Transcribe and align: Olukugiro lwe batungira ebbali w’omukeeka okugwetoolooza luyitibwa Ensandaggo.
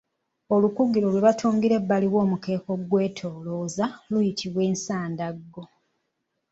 Olukugiro 0.55 1.07
lwe 1.13 1.23
batungira 1.27 1.73
ebbali 1.79 2.07
w’omukeeka 2.13 2.67
okugwetoolooza 2.75 3.85
luyitibwa 4.09 4.61
Ensandaggo. 4.69 5.63